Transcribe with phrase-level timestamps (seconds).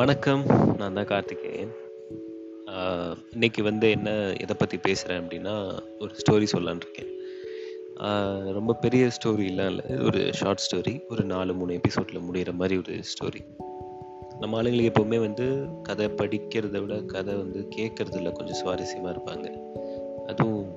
[0.00, 0.42] வணக்கம்.
[0.78, 1.72] நான் தான் கார்த்திகேயன்.
[3.34, 4.10] இன்னைக்கு வந்து என்ன
[4.42, 5.54] எதை பற்றி பேசுகிறேன் அப்படின்னா
[6.02, 7.10] ஒரு ஸ்டோரி சொல்லலான்னு இருக்கேன்.
[8.58, 13.42] ரொம்ப பெரிய ஸ்டோரிலாம் இல்லை ஒரு ஷார்ட் ஸ்டோரி ஒரு நாலு மூணு எபிசோடில் முடிகிற மாதிரி ஒரு ஸ்டோரி
[14.42, 15.46] நம்ம ஆளுங்களுக்கு எப்போவுமே வந்து
[15.88, 19.46] கதை படிக்கிறத விட கதை வந்து கேட்குறதுல கொஞ்சம் சுவாரஸ்யமாக இருப்பாங்க.
[20.32, 20.68] அதுவும்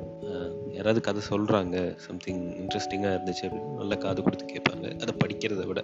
[0.77, 1.77] யாராவது கதை சொல்கிறாங்க
[2.07, 4.87] சம்திங் இன்ட்ரெஸ்டிங்காக இருந்துச்சு அப்படின்னு நல்லா காது கொடுத்து கேட்பாங்க.
[5.03, 5.83] அதை படிக்கிறத விட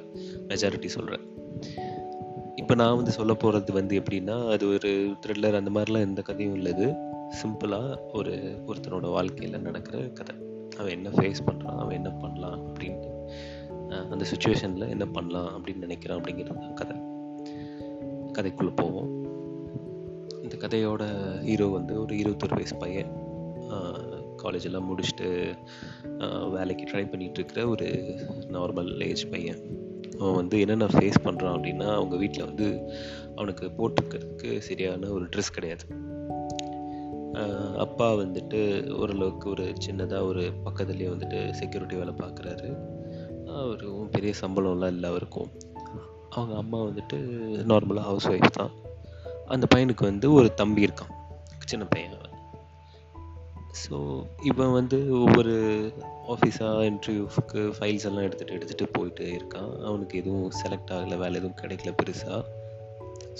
[0.51, 1.25] மெஜாரிட்டி சொல்கிறேன்
[2.69, 4.89] இப்போ நான் வந்து சொல்ல போகிறது வந்து எப்படின்னா அது ஒரு
[5.21, 6.87] த்ரில்லர் அந்த மாதிரிலாம் எந்த கதையும் இல்லது
[7.39, 8.33] சிம்பிளாக ஒரு
[8.67, 10.35] ஒருத்தனோட வாழ்க்கையில் நடக்கிற கதை.
[10.77, 13.09] அவன் என்ன ஃபேஸ் பண்ணுறான் அவன் என்ன பண்ணலாம் அப்படின்ட்டு.
[14.11, 16.97] அந்த சுச்சுவேஷனில் என்ன பண்ணலாம் அப்படின்னு நினைக்கிறான் அப்படிங்கிறது தான் கதை.
[18.37, 19.09] கதைக்குள்ளே போவோம்.
[20.43, 21.03] இந்த கதையோட
[21.41, 23.11] ஹீரோ வந்து ஒரு இருபத்தொரு வயசு பையன்.
[24.43, 25.29] காலேஜெல்லாம் முடிச்சுட்டு
[26.51, 27.89] வேலைக்கு ட்ரை பண்ணிகிட்ருக்கிற இருக்கிற ஒரு
[28.57, 29.78] நார்மல் ஏஜ் பையன்.
[30.19, 32.67] அவன் வந்து என்னென்ன ஃபேஸ் பண்ணுறான் அப்படின்னா அவங்க வீட்டில் வந்து
[33.35, 35.85] அவனுக்கு போட்டுக்கிறதுக்கு சரியான ஒரு ட்ரெஸ் கிடையாது.
[37.77, 38.61] அப்பா வந்துட்டு
[38.99, 42.69] ஓரளவுக்கு ஒரு சின்னதாக ஒரு பக்கத்துலேயே வந்துட்டு செக்யூரிட்டி வேலை பார்க்குறாரு
[43.47, 45.49] அவருக்கும் பெரிய சம்பளம்லாம் இல்லை அவருக்கும்.
[46.29, 47.17] அவங்க அம்மா வந்துட்டு
[47.71, 48.73] நார்மலாக ஹவுஸ் ஒய்ஃப் தான்.
[49.45, 51.13] அந்த பையனுக்கு வந்து ஒரு தம்பி இருக்கான்.
[51.65, 52.18] சின்ன பையன்.
[53.73, 55.53] ஸோ இவன் வந்து ஒவ்வொரு
[56.27, 59.83] ஆஃபீஸாக இன்டர்வியூக்கு ஃபைல்ஸ் எல்லாம் எடுத்துகிட்டு எடுத்துகிட்டு போயிட்டு இருக்கான்.
[59.83, 62.45] அவனுக்கு எதுவும் செலக்ட் ஆகலை வேலை எதுவும் கிடைக்கல பெருசாக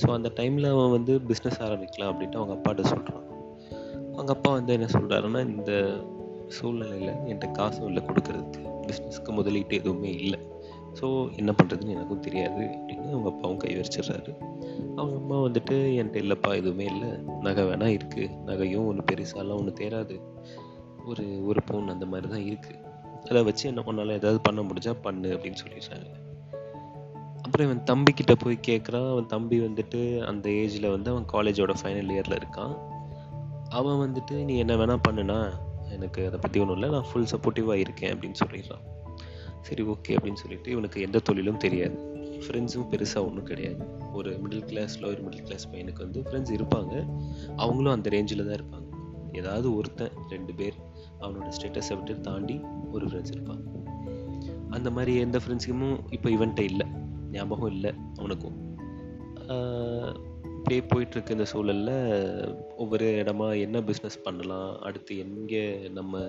[0.03, 3.27] ஸோ அந்த டைமில் அவன் வந்து பிஸ்னஸ் ஆரம்பிக்கலாம் அப்படின்ட்டு அவங்க அப்பாட்ட சொல்கிறான்
[4.13, 5.97] அவங்க அப்பா வந்து என்ன சொல்கிறாருன்னா இந்த
[6.47, 10.39] சூழ்நிலையில் என்கிட்ட காசும் இல்லை கொடுக்கறதுக்கு பிஸ்னஸ்க்கு முதலீட்டு எதுவுமே இல்லை.
[11.00, 12.64] ஸோ என்ன பண்ணுறதுன்னு எனக்கும் தெரியாது.
[12.78, 14.31] அப்படின்னு அவங்க அப்பாவும் கை வச்சிடுறாரு.
[14.95, 17.09] அவங்க அம்மா வந்துட்டு என்கிட்ட இல்லைப்பா எதுவுமே இல்லை.
[17.41, 20.17] நகை வேணால் இருக்குது நகையும் ஒன்று பெருசாலாம் ஒன்று தேராது
[21.06, 22.88] ஒரு ஒரு பவுன் அந்த மாதிரி தான் இருக்குது
[23.30, 26.09] அதை வச்சு என்ன பண்ணாலும் ஏதாவது பண்ண முடிஞ்சா பண்ணு அப்படின்னு சொல்லிடுறாங்க
[27.44, 32.38] அப்புறம் இவன் தம்பிக்கிட்ட போய் கேட்குறான் அவன் தம்பி வந்துட்டு அந்த ஏஜில் வந்து அவன் காலேஜோட ஃபைனல் இயரில்
[32.41, 32.73] இருக்கான்.
[33.69, 35.40] அவன் வந்துட்டு நீ என்ன வேணால் பண்ணுனா
[35.90, 36.90] எனக்கு அதை பற்றி ஒன்றும் இல்லை.
[36.90, 38.85] நான் ஃபுல் சப்போர்ட்டிவாக இருக்கேன் அப்படின்னு சொல்லிடுறான்.
[39.62, 41.97] சரி ஓகே அப்படின்னு சொல்லிட்டு இவனுக்கு எந்த தொழிலும் தெரியாது.
[42.40, 43.86] ஃப்ரெண்ட்ஸும் பெருசாக ஒன்றும் கிடையாது.
[44.14, 46.94] ஒரு middle class lower middle class பையனுக்கு வந்து ஃப்ரெண்ட்ஸ் இருப்பாங்க.
[47.56, 48.88] அவங்களும் அந்த ரேஞ்சில் தான் இருப்பாங்க.
[49.34, 50.74] ஏதாவது ஒருத்தன் ரெண்டு பேர்
[51.20, 52.62] அவனோட ஸ்டேட்டஸை விட்டு தாண்டி
[52.92, 53.66] ஒரு ஃப்ரெண்ட்ஸ் இருப்பாங்க.
[54.70, 56.88] அந்த மாதிரி எந்த ஃப்ரெண்ட்ஸுக்கும் இப்போ இவன்ட்ட இல்லை.
[57.31, 58.58] ஞாபகம் இல்லை அவனுக்கும்.
[60.72, 61.96] இப்படியே போயிட்டுருக்கு இந்த சூழலில்
[62.75, 66.22] ஒவ்வொரு இடமா என்ன பிஸ்னஸ் பண்ணலாம் அடுத்து எங்கே நம்ம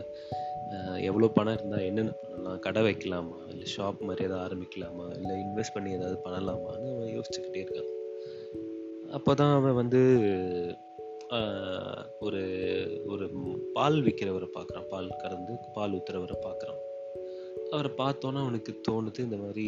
[1.08, 5.90] எவ்வளோ பணம் இருந்தால் என்னென்ன பண்ணலாம் கடை வைக்கலாமா இல்லை ஷாப் மாதிரி எதாவது ஆரம்பிக்கலாமா இல்லை இன்வெஸ்ட் பண்ணி
[5.90, 7.92] ஏதாவது பண்ணலாமான்னு அவன் யோசிச்சுக்கிட்டே இருக்கான்.
[9.10, 10.02] அப்போ தான் அவன் வந்து
[12.20, 12.42] ஒரு
[13.06, 13.26] ஒரு
[13.72, 16.80] பால் விற்கிறவரை பார்க்குறான் பால் கறந்து பால் ஊத்துறவரை பார்க்குறான்.
[17.74, 19.66] அவரை பார்த்தோன்னே அவனுக்கு தோணுது இந்த மாதிரி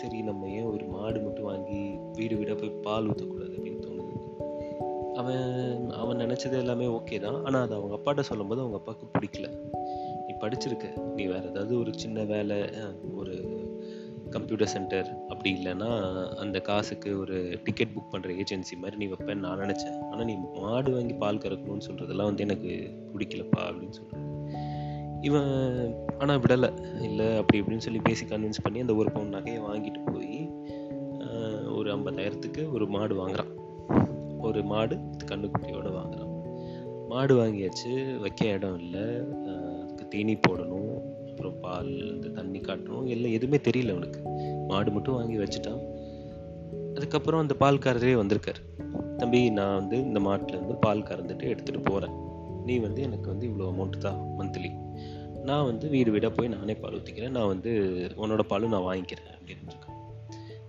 [0.00, 1.80] சரி நம்ம ஏன் ஒரு மாடு மட்டும் வாங்கி
[2.12, 3.73] வீடு வீடாக போய் பால் ஊற்றக்கூடாது அப்படின்னு
[5.20, 5.44] அவன்
[6.02, 7.38] அவன் நினச்சது எல்லாமே ஓகே தான்.
[7.46, 9.48] ஆனால் அது அவங்க அப்பாட்ட சொல்லும்போது அவங்க அப்பாவுக்கு பிடிக்கல.
[10.26, 10.86] நீ படிச்சிருக்க.
[11.16, 12.58] நீ வேறு ஏதாவது ஒரு சின்ன வேலை
[13.20, 13.34] ஒரு
[14.34, 15.88] கம்ப்யூட்டர் சென்டர் அப்படி இல்லைன்னா
[16.42, 19.98] அந்த காசுக்கு ஒரு டிக்கெட் புக் பண்ணுற ஏஜென்சி மாதிரி நீ வைப்பேன்னு நான் நினச்சேன்.
[20.10, 22.72] ஆனால் நீ மாடு வாங்கி பால் கறக்கணும்னு சொல்கிறதெல்லாம் வந்து எனக்கு
[23.12, 24.30] பிடிக்கலப்பா அப்படின்னு சொல்கிறேன்
[25.28, 25.52] இவன்
[26.18, 26.70] ஆனால் விடலை.
[27.08, 30.38] இல்லை அப்படி இப்படின்னு சொல்லி பேசி கன்வின்ஸ் பண்ணி அந்த ஒரு பவுன் நகையை வாங்கிட்டு போய்
[31.76, 33.52] ஒரு ஐம்பதாயிரத்துக்கு ஒரு மாடு வாங்குறான்.
[34.44, 34.96] ஒரு மாடு
[35.30, 36.32] கண்ணுக்குட்டியோடு வாங்குறான்
[37.08, 39.04] மாடு வாங்கியாச்சு வைக்க இடம் இல்லை.
[39.82, 40.94] அதுக்கு தீனி போடணும்
[41.30, 44.20] அப்புறம் பால் இந்த தண்ணி காட்டணும் எல்லாம் எதுவுமே தெரியல அவனுக்கு.
[44.68, 45.82] மாடு மட்டும் வாங்கி வச்சுட்டான்.
[46.94, 48.60] அதுக்கப்புறம் அந்த பால்காரரே வந்திருக்காரு.
[49.16, 52.14] தம்பி நான் வந்து இந்த மாட்டிலேருந்து பால் கறந்துட்டு எடுத்துகிட்டு போகிறேன்
[52.66, 54.70] நீ வந்து எனக்கு வந்து இவ்வளோ அமௌண்ட் தான் மந்த்லி
[55.44, 57.70] நான் வந்து வீடு வீடாக போய் நானே பால் ஊற்றிக்கிறேன் நான் வந்து
[58.16, 59.83] உன்னோட பாலும் நான் வாங்கிக்கிறேன் அப்படின்னு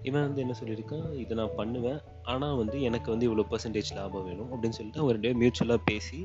[0.07, 1.07] இவன் வந்து என்ன சொல்லியிருக்கான்?
[1.23, 1.99] இதை நான் பண்ணுவேன்.
[2.33, 6.19] ஆனால் வந்து எனக்கு வந்து இவ்வளோ பர்சன்டேஜ் லாபம் வேணும் அப்படின்னு சொல்லிட்டு அவர் ரெண்டு மியூச்சுவலாக பேசி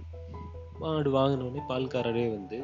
[0.83, 2.59] மாடு வாங்கினோடனே பால்காரரே வந்து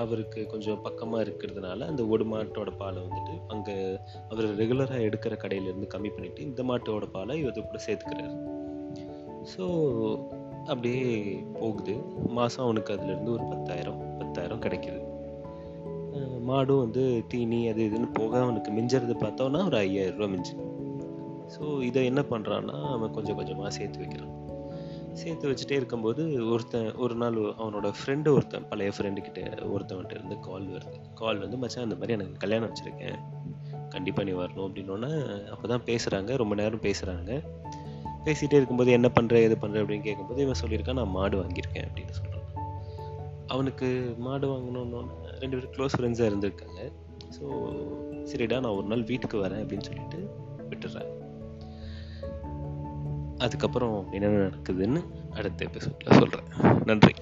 [0.00, 3.74] அவருக்கு கொஞ்சம் பக்கமாக இருக்கிறதுனால அந்த ஒரு மாட்டோட பாலை வந்துட்டு அங்கே
[4.28, 8.36] அவர் ரெகுலராக எடுக்கிற கடையிலேருந்து கம்மி பண்ணிவிட்டு இந்த மாட்டோட பாலை இவர் கூட சேர்த்துக்கிறாரு.
[9.54, 9.64] ஸோ
[10.64, 11.06] அப்படியே
[11.60, 11.94] போகுது.
[12.38, 15.01] மாதம் அவனுக்கு அதுலேருந்து ஒரு பத்தாயிரம் பத்தாயிரம் கிடைக்கிது.
[16.52, 20.54] மாடும் வந்து தீனி அது இதுன்னு போக அவனுக்கு மிஞ்சறது பார்த்தோன்னா ஒரு ஐயாயிரம் ரூபா மிஞ்சு
[21.54, 24.32] ஸோ இதை என்ன பண்ணுறான்னா அவன் கொஞ்சம் கொஞ்சமாக சேர்த்து வைக்கிறான்.
[25.14, 26.22] சேர்த்து வச்சுட்டே இருக்கும்போது
[26.52, 29.22] ஒருத்தன் ஒரு நாள் அவனோட ஃப்ரெண்டு ஒருத்தன் பழைய ஃப்ரெண்டு
[29.74, 30.98] ஒருத்தவன்கிட்ட இருந்து கால் வருது.
[31.14, 33.18] கால் வந்து மச்சான் அந்த மாதிரி எனக்கு கல்யாணம் வச்சுருக்கேன்.
[33.94, 35.12] கண்டிப்பாக நீ வரணும் அப்படின்னோடனே
[35.54, 37.32] அப்போ தான் பேசுகிறாங்க ரொம்ப நேரம் பேசுகிறாங்க
[38.26, 42.41] பேசிகிட்டே இருக்கும்போது என்ன பண்ணுற எது பண்ணுற அப்படின்னு கேட்கும்போது இவன் சொல்லியிருக்கான் நான் மாடு வாங்கியிருக்கேன் அப்படின்னு சொல்கிறான்
[43.52, 45.00] அவனுக்கு மாடு வாங்கணும்னு
[45.40, 46.80] ரெண்டு பேரும் க்ளோஸ் ஃப்ரெண்ட்ஸாக இருந்திருக்காங்க.
[47.36, 47.44] ஸோ
[48.30, 50.20] சரிடா நான் ஒரு நாள் வீட்டுக்கு வரேன் அப்படின்னு சொல்லிட்டு
[50.70, 51.10] விட்டுறேன்
[53.38, 55.00] அதுக்கப்புறம் என்னென்ன நடக்குதுன்னு
[55.34, 56.50] அடுத்த எபிசோடில் சொல்கிறேன்
[56.84, 57.14] நன்றி.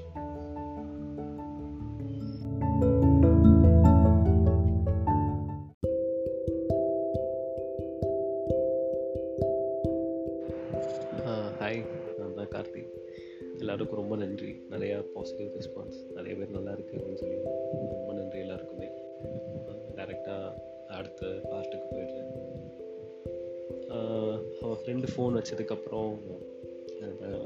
[25.60, 26.12] அதுக்கப்புறம்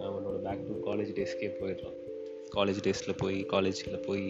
[0.07, 1.97] அவனோட பேக் டு காலேஜ் டேஸ்க்கே போயிடுறான்
[2.55, 4.27] காலேஜ் டேஸில் போய் காலேஜில் போய்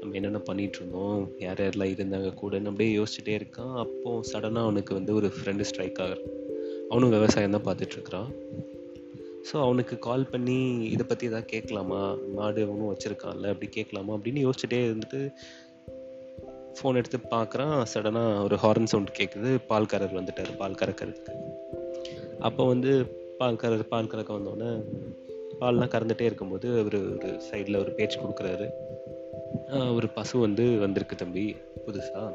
[0.00, 3.72] நம்ம என்னென்ன பண்ணிகிட்டு இருந்தோம் யார் யாரெல்லாம் இருந்தாங்க கூடன்னு அப்படியே யோசிச்சுட்டே இருக்கான்.
[3.84, 6.34] அப்போது சடனாக அவனுக்கு வந்து ஒரு ஃப்ரெண்டு ஸ்ட்ரைக் ஆகிறான்.
[6.90, 8.28] அவனும் விவசாயம் தான் பார்த்துட்ருக்குறான்
[9.48, 10.58] ஸோ அவனுக்கு கால் பண்ணி
[10.94, 12.02] இதை பற்றி எதாவது கேட்கலாமா?
[12.36, 14.12] மாடு அவனும் வச்சுருக்கான்ல அப்படி கேட்கலாமா?
[14.16, 15.20] அப்படின்னு யோசிச்சுட்டே இருந்துட்டு
[16.78, 17.76] ஃபோன் எடுத்து பார்க்குறான்.
[17.94, 21.34] சடனாக ஒரு ஹார்ன் சவுண்ட் கேட்குது பால்காரர் வந்துட்டார் பால் கறக்கிறதுக்கு
[22.48, 22.90] அப்போ வந்து
[23.38, 24.70] பால் கற பால் கறக்க வந்தோடனே
[25.60, 28.66] பால்லாம் கறந்துட்டே இருக்கும்போது அவர் ஒரு சைடில் ஒரு பேச்சு கொடுக்குறாரு.
[29.96, 31.44] ஒரு பசு வந்து வந்திருக்கு தம்பி
[31.86, 32.28] புதுசாக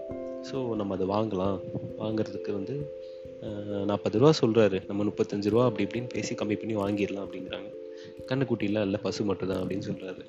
[0.49, 1.57] ஸோ நம்ம அதை வாங்கலாம்.
[2.01, 2.75] வாங்குறதுக்கு வந்து
[3.89, 7.69] நாற்பது ரூபா சொல்கிறாரு நம்ம முப்பத்தஞ்சு ரூபா அப்படி இப்படின்னு பேசி கம்மி பண்ணி வாங்கிடலாம் அப்படிங்கிறாங்க.
[8.29, 10.23] கண்ணுக்குட்டிலாம் இல்லை பசு மட்டும்தான் அப்படின்னு சொல்கிறாரு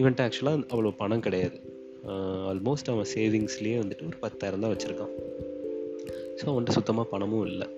[0.00, 1.58] இவன்ட்டு ஆக்சுவலாக அவ்வளோ பணம் கிடையாது.
[2.50, 5.14] ஆல்மோஸ்ட் அவன் சேவிங்ஸ்லேயே வந்துட்டு ஒரு பத்தாயிரம் தான் வச்சுருக்கான்.
[6.38, 7.68] ஸோ அவன்கிட்ட சுத்தமாக பணமும் இல்லை.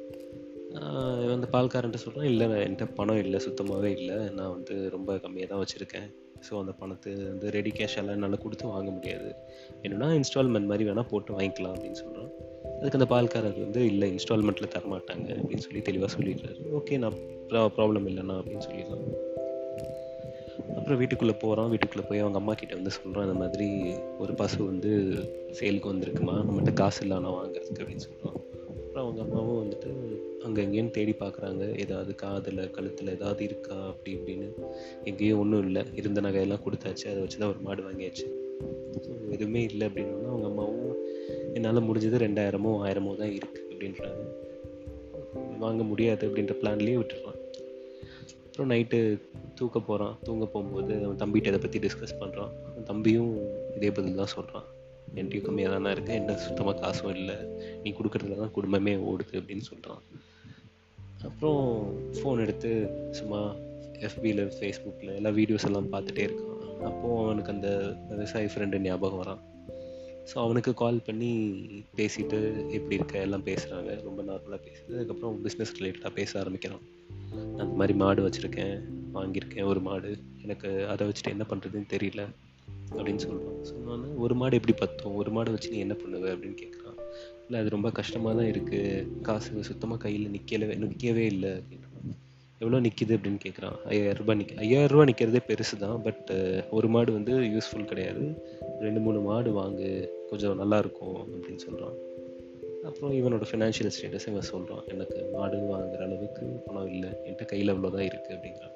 [1.35, 4.17] அந்த பால்காரன்ட்ட சொல்கிறான் இல்லை என்கிட்ட பணம் இல்லை சுத்தமாகவே இல்லை.
[4.39, 6.09] நான் வந்து ரொம்ப கம்மியாக தான் வச்சுருக்கேன்.
[6.47, 9.29] ஸோ அந்த பணத்தை வந்து ரெடி கேஷ் எல்லாம் என்னால் கொடுத்து வாங்க முடியாது.
[9.83, 12.33] என்னென்னா இன்ஸ்டால்மெண்ட் மாதிரி வேணால் போட்டு வாங்கிக்கலாம் அப்படின்னு சொல்கிறான்
[12.79, 16.59] அதுக்கு அந்த பால்காரர் வந்து இல்லை இன்ஸ்டால்மெண்ட்டில் தரமாட்டாங்க அப்படின்னு சொல்லி தெளிவாக சொல்லிடுறாரு.
[16.79, 17.19] ஓகே நான்
[17.79, 19.07] ப்ராப்ளம் இல்லைண்ணா அப்படின்னு சொல்லிடலாம்
[20.77, 23.69] அப்புறம் வீட்டுக்குள்ளே போகிறான் வீட்டுக்குள்ளே போய் அவங்க அம்மா கிட்ட வந்து சொல்கிறான் இந்த மாதிரி
[24.19, 24.91] ஒரு பசு வந்து
[25.61, 26.35] சேலுக்கு வந்திருக்குமா?
[26.47, 28.37] நம்மகிட்ட காசு இல்லை ஆனால் வாங்குறதுக்கு அப்படின்னு சொல்கிறான்
[28.83, 29.91] அப்புறம் அவங்க அம்மாவும் வந்துட்டு
[30.47, 31.63] அங்கே எங்கேயும் தேடி பார்க்குறாங்க.
[31.85, 33.77] ஏதாவது காதில் கழுத்தில் ஏதாவது இருக்கா?
[33.91, 34.49] அப்படி இப்படின்னு.
[35.11, 35.83] எங்கேயும் ஒன்றும் இல்லை.
[36.01, 37.07] இருந்த நகையெல்லாம் கொடுத்தாச்சு.
[37.13, 38.27] அதை வச்சு தான் ஒரு மாடு வாங்கியாச்சு.
[39.05, 40.99] ஸோ எதுவுமே இல்லை அப்படின்னா அவங்க அம்மாவும்
[41.57, 44.23] என்னால் முடிஞ்சது ரெண்டாயிரமோ ஆயிரமோ தான் இருக்குது அப்படின்றாங்க.
[45.65, 47.41] வாங்க முடியாது அப்படின்ற பிளான்லேயே விட்டுடுறான்
[48.47, 48.99] அப்புறம் நைட்டு
[49.59, 52.53] தூக்க போகிறான் தூங்க போகும்போது அவன் தம்பிகிட்ட இதை பற்றி டிஸ்கஸ் பண்ணுறான்
[52.91, 53.33] தம்பியும்
[53.77, 54.67] இதே பதில் தான் சொல்கிறான்
[55.17, 57.37] என்கிட்டயும் கம்மியாக தானே இருக்குது என்ன சுத்தமாக காசும் இல்லை.
[57.83, 60.03] நீ கொடுக்குறதுல தான் குடும்பமே ஓடுது அப்படின்னு சொல்கிறான்
[61.25, 61.63] அப்புறம்
[62.13, 62.71] ஃபோன் எடுத்து
[63.11, 63.41] சும்மா
[63.99, 66.51] எஃபியில் ஃபேஸ்புக்கில் எல்லா வீடியோஸ் எல்லாம் பார்த்துட்டே இருக்கான்.
[66.85, 67.69] அப்போது அவனுக்கு அந்த
[68.09, 69.43] விவசாயி ஃப்ரெண்டு ஞாபகம் வரான்.
[70.29, 71.31] ஸோ அவனுக்கு கால் பண்ணி
[71.97, 72.39] பேசிட்டு
[72.69, 76.85] எப்படி இருக்க எல்லாம் பேசுகிறாங்க ரொம்ப நார்மலாக பேசிட்டு அதுக்கப்புறம் பிஸ்னஸ் ரிலேட்டடாக பேச ஆரம்பிக்கிறான்.
[77.59, 78.75] அந்த மாதிரி மாடு வச்சுருக்கேன்
[79.15, 80.11] வாங்கியிருக்கேன் ஒரு மாடு.
[80.43, 82.25] எனக்கு அதை வச்சுட்டு என்ன பண்ணுறதுன்னு தெரியல
[82.91, 85.15] அப்படின்னு சொல்கிறான் சொன்னோன்னே ஒரு மாடு எப்படி பத்தும்?
[85.15, 86.25] ஒரு மாடு வச்சு நீ என்ன பண்ணுவ?
[86.35, 86.84] அப்படின்னு கேட்குறேன்
[87.47, 91.51] இல்லை அது ரொம்ப கஷ்டமாக தான் இருக்குது காசு சுத்தமாக கையில் நிற்கவே நிற்கவே இல்லை.
[91.59, 91.91] அப்படின்றான்
[92.63, 96.31] எவ்வளோ நிற்கிது அப்படின்னு கேட்குறான் ஐயாயிரம் நிற்க ஐயாயிரம் நிற்கிறதே பெருசு தான் பட்
[96.77, 98.25] ஒரு மாடு வந்து யூஸ்ஃபுல் கிடையாது.
[98.87, 99.89] ரெண்டு மூணு மாடு வாங்கு
[100.31, 101.97] கொஞ்சம் நல்லாயிருக்கும் அப்படின்னு சொல்கிறான்
[102.89, 107.11] அப்புறம் இவனோட ஃபினான்ஷியல் ஸ்டேட்டஸ் இவன் சொல்கிறான் எனக்கு மாடு வாங்குற அளவுக்கு பணம் இல்லை.
[107.25, 108.75] என்கிட்ட கையில் அவ்வளோ தான் இருக்குது அப்படிங்கிறான்.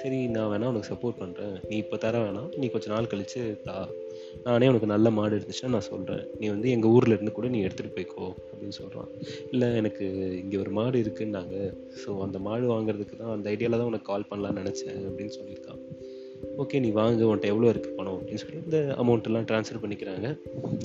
[0.00, 2.48] சரி நான் வேணால் உனக்கு சப்போர்ட் பண்ணுறேன் நீ இப்போ தர வேணாம்.
[2.60, 3.76] நீ கொஞ்சம் நாள் கழித்து தா.
[4.46, 7.96] நானே உனக்கு நல்ல மாடு இருந்துச்சுன்னா நான் சொல்கிறேன் நீ வந்து எங்கள் ஊரில் இருந்து கூட நீ எடுத்துகிட்டு
[7.96, 9.10] போய்க்கோ அப்படின்னு சொல்கிறான்
[9.52, 10.06] இல்லை எனக்கு
[10.42, 11.56] இங்கே ஒரு மாடு இருக்குன்னாங்க.
[12.02, 15.82] ஸோ அந்த மாடு வாங்குறதுக்கு தான் அந்த ஐடியாவில் தான் உனக்கு கால் பண்ணலான்னு நினச்சேன் அப்படின்னு சொல்லியிருக்கான்.
[16.62, 20.28] ஓகே நீ வாங்க உன்ட்ட எவ்வளோ இருக்குது பணம் அப்படின்னு சொல்லி இந்த அமௌண்ட்டெல்லாம் ட்ரான்ஸ்ஃபர் பண்ணிக்கிறாங்க.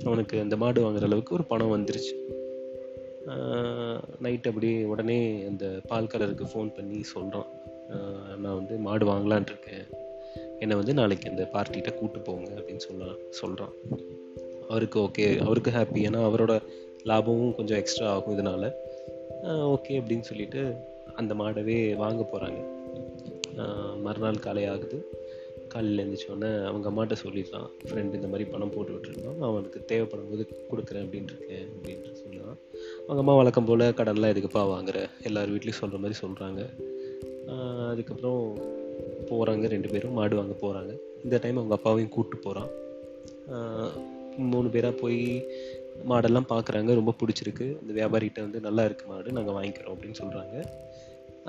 [0.08, 2.16] அவனுக்கு அந்த மாடு வாங்குற அளவுக்கு ஒரு பணம் வந்துருச்சு.
[4.26, 5.18] நைட் அப்படியே உடனே
[5.50, 7.50] அந்த பால் கலருக்கு ஃபோன் பண்ணி சொல்கிறான்
[8.44, 9.86] நான் வந்து மாடு வாங்கலான் இருக்கேன்.
[10.60, 13.74] என்னை வந்து நாளைக்கு அந்த பார்ட்டிகிட்ட கூட்டு போங்க அப்படின்னு சொல்ல சொல்கிறான்
[14.70, 16.56] அவருக்கு ஓகே அவருக்கு ஹாப்பி ஏன்னா அவரோட
[17.04, 18.68] லாபமும் கொஞ்சம் எக்ஸ்ட்ரா ஆகும் இதனால்.
[19.76, 20.62] ஓகே அப்படின்னு சொல்லிட்டு
[21.16, 22.60] அந்த மாடவே வாங்க போகிறாங்க
[24.04, 24.98] மறுநாள் காலை ஆகுது.
[25.68, 27.68] காலையில் எழுந்திரிச்சோடனே அவங்க அம்மாட்ட சொல்லிடலாம்.
[27.88, 32.58] ஃப்ரெண்டு இந்த மாதிரி பணம் போட்டு விட்டுருக்கான் அவனுக்கு தேவைப்படும் போது கொடுக்குறேன் அப்படின்ட்டுருக்கேன் அப்படின்ட்டு சொல்லலாம்
[33.06, 35.00] அவங்க அம்மா வழக்கம் போல் கடன்லாம் எதுக்குப்பா வாங்குற?
[35.24, 36.62] எல்லார் வீட்லேயும் சொல்கிற மாதிரி சொல்கிறாங்க
[37.92, 38.44] அதுக்கப்புறம்
[39.32, 40.92] போகிறாங்க ரெண்டு பேரும் மாடு வாங்க போகிறாங்க
[41.24, 42.70] இந்த டைம் அவங்க அப்பாவையும் கூப்பிட்டு போகிறான்
[44.52, 45.22] மூணு பேராக போய்
[46.10, 47.66] மாடெல்லாம் பார்க்குறாங்க ரொம்ப பிடிச்சிருக்கு.
[47.82, 50.56] இந்த வியாபாரிகிட்ட வந்து நல்லா இருக்கு மாடு நாங்கள் வாங்கிக்கிறோம் அப்படின்னு சொல்கிறாங்க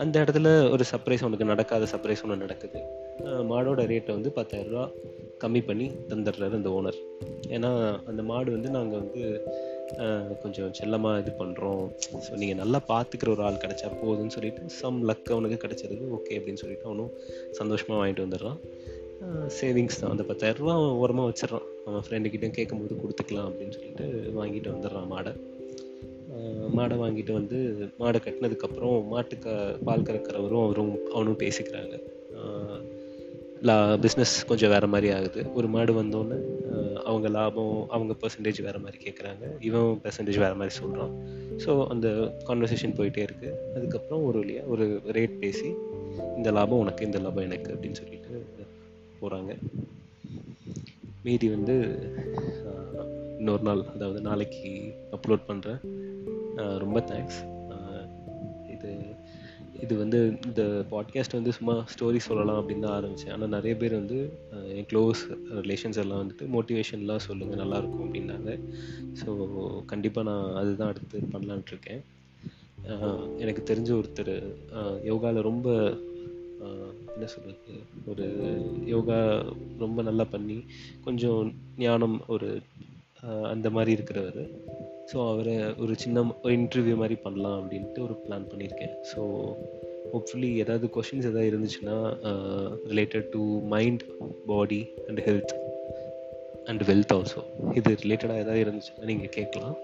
[0.03, 2.81] அந்த இடத்துல ஒரு சர்ப்ரைஸ் உனக்கு நடக்காத சர்ப்ரைஸ் ஒன்று நடக்குது.
[3.51, 4.85] மாடோட ரேட்டை வந்து பத்தாயிரரூபா
[5.43, 6.99] கம்மி பண்ணி தந்துடுறாரு அந்த ஓனர்
[7.57, 7.71] ஏன்னா
[8.11, 9.21] அந்த மாடு வந்து நாங்கள் வந்து
[10.43, 11.83] கொஞ்சம் செல்லமாக இது பண்ணுறோம்
[12.27, 16.63] ஸோ நீங்கள் நல்லா பார்த்துக்கிற ஒரு ஆள் கிடச்சா போதுன்னு சொல்லிட்டு சம் லக் அவனுக்கு கிடச்சிருக்கு ஓகே அப்படின்னு
[16.63, 17.13] சொல்லிட்டு அவனும்
[17.59, 18.61] சந்தோஷமாக வாங்கிட்டு வந்துடுறான்.
[19.61, 20.13] சேவிங்ஸ் தான்.
[20.15, 21.67] அந்த பத்தாயிரரூபா அவன் ஓரமாக வச்சிடறான்.
[21.89, 24.07] அவன் ஃப்ரெண்டுக்கிட்டையும் கேட்கும்போது கொடுத்துக்கலாம் அப்படின்னு சொல்லிட்டு
[24.39, 25.33] வாங்கிட்டு வந்துடுறான் மாடை.
[26.77, 27.59] மாடை வாங்கிட்டு வந்து
[28.03, 29.53] மாடை கட்டினதுக்கப்புறம் மாட்டுக்கு
[29.89, 31.97] பால் கறக்கிறவரும் அவரும் அவனும் பேசிக்கிறாங்க.
[33.63, 35.41] லா பிஸ்னஸ் கொஞ்சம் வேறு மாதிரி ஆகுது.
[35.55, 36.37] ஒரு மாடு வந்தோன்னே
[37.05, 41.13] அவங்க லாபம் அவங்க பர்சன்டேஜ் வேறு மாதிரி கேட்குறாங்க இவன் பர்சன்டேஜ் வேறு மாதிரி சொல்கிறான்
[41.65, 42.09] ஸோ அந்த
[42.47, 45.69] கான்வர்சேஷன் போயிட்டே இருக்குது அதுக்கப்புறம் ஒரு வழியாக ஒரு ரேட் பேசி
[46.37, 48.41] இந்த லாபம் உனக்கு இந்த லாபம் எனக்கு அப்படின்னு சொல்லிட்டு
[49.21, 49.53] போகிறாங்க
[51.23, 51.77] மீதி வந்து
[53.39, 54.71] இன்னொரு நாள் அதாவது நாளைக்கு
[55.13, 55.81] அப்லோட் பண்ணுறேன்
[56.79, 57.41] ரொம்ப தேங்க்ஸ்
[59.85, 60.19] இது வந்து
[60.49, 64.19] இந்த பாட்காஸ்ட் வந்து சும்மா ஸ்டோரி சொல்லலாம் அப்படின்னு தான் ஆரம்பித்தேன் ஆனால் நிறைய பேர் வந்து
[64.79, 65.21] என் க்ளோஸ்
[65.61, 68.53] ரிலேஷன்ஸ் எல்லாம் வந்துட்டு மோட்டிவேஷன்லாம் சொல்லுங்கள் நல்லாயிருக்கும் அப்படின்னாங்க.
[69.21, 69.29] ஸோ
[69.93, 72.03] கண்டிப்பாக நான் அதுதான் அடுத்து பண்ணலான்ட்டு இருக்கேன்.
[73.43, 74.35] எனக்கு தெரிஞ்ச ஒருத்தர்
[75.11, 75.69] யோகாவில் ரொம்ப
[77.15, 77.75] என்ன சொல்கிறது
[78.11, 78.27] ஒரு
[78.95, 79.19] யோகா
[79.79, 80.59] ரொம்ப நல்லா பண்ணி
[81.05, 81.41] கொஞ்சம்
[81.79, 82.49] ஞானம் ஒரு
[83.53, 84.43] அந்த மாதிரி இருக்கிறவர்.
[85.13, 88.95] ஸோ அவரை ஒரு சின்ன ஒரு இன்டர்வியூ மாதிரி பண்ணலாம் அப்படின்ட்டு ஒரு பிளான் பண்ணியிருக்கேன்.
[89.11, 89.21] ஸோ
[90.13, 91.97] ஹோப்ஃபுல்லி ஏதாவது கொஷின்ஸ் எதாவது இருந்துச்சுன்னா
[92.89, 94.05] related to mind
[94.47, 95.55] body and health
[96.65, 97.43] and wealth also
[97.75, 99.77] இது ரிலேட்டடாக எதாவது இருந்துச்சுன்னா நீங்கள் கேட்கலாம்.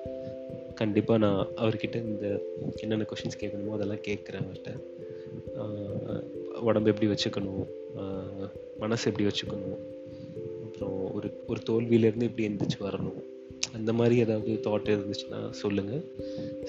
[0.75, 2.41] கண்டிப்பாக நான் அவர்கிட்ட இந்த
[2.77, 4.73] என்னென்ன கொஷின்ஸ் கேட்கணுமோ அதெல்லாம் கேட்குறேன் அவர்கிட்ட.
[5.63, 6.19] Uh,
[6.61, 7.67] உடம்பு எப்படி வச்சுக்கணும்?
[7.97, 9.79] Uh, மனசு எப்படி வச்சுக்கணும்?
[10.65, 13.19] அப்புறம் ஒரு ஒரு தோல்வியிலேருந்து எப்படி எந்திரிச்சு வரணும்?
[13.73, 16.03] அந்த மாதிரி ஏதாவது தாட் இருந்துச்சுன்னா சொல்லுங்கள்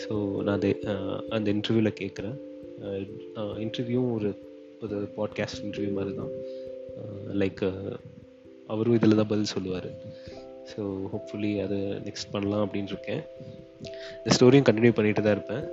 [0.03, 0.71] ஸோ நான் அதை
[1.29, 2.37] அந்த இன்டர்வியூவில் கேட்குறேன்
[3.65, 4.29] இன்டர்வியூவும் ஒரு
[4.81, 6.33] ஒரு பாட்காஸ்ட் இன்டர்வியூ மாதிரி தான்
[7.41, 7.63] லைக்
[8.67, 9.89] அவரும் இதில் தான் பதில் சொல்லுவார்.
[10.71, 13.21] ஸோ ஹோப்ஃபுல்லி அதை நெக்ஸ்ட் பண்ணலாம் அப்படின்னு இருக்கேன்.
[14.17, 15.65] இந்த ஸ்டோரியும் கண்டினியூ பண்ணிட்டு தான் இருப்பேன்.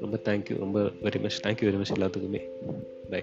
[0.00, 2.42] ரொம்ப தேங்க்யூ ரொம்ப very much thank you very much எல்லாத்துக்குமே.
[3.10, 3.22] பை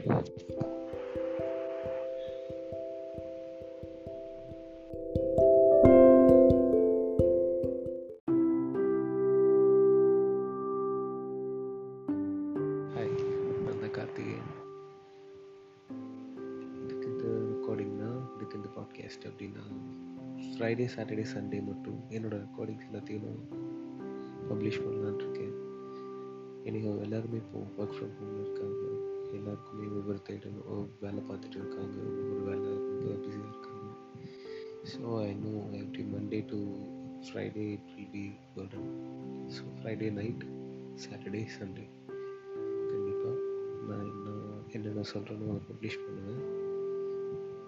[20.88, 23.39] ஃப்ரைடே சாட்டர்டே சண்டே மட்டும் என்னோடய ரெக்கார்டிங்ஸ் எல்லாத்தையும்
[24.50, 25.56] பப்ளிஷ் பண்ணலான் இருக்கேன்.
[26.63, 28.84] எனக்கு எல்லாருமே இப்போ ஒர்க் ஃப்ரம் ஹோம் இருக்காங்க.
[29.38, 30.60] எல்லாருக்குமே ஒவ்வொரு தேடும்
[31.01, 31.98] வேலை பார்த்துட்டு இருக்காங்க.
[32.12, 33.89] ஒவ்வொரு வேலை ரொம்ப பிஸியாக இருக்காங்க.
[34.91, 36.60] So I know every Monday to
[37.25, 38.24] Friday it will be
[38.56, 38.88] burden
[39.58, 40.46] so Friday night
[41.06, 41.86] Saturday Sunday
[42.91, 43.36] கண்டிப்பாக
[43.89, 44.38] நான் என்ன
[44.77, 46.41] என்னென்ன சொல்கிறேனோ அதை பப்ளிஷ் பண்ணுவேன்.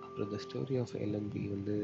[0.05, 1.77] அப்புறம் த ஸ்டோரி ஆஃப் எல்எம்பி வந்து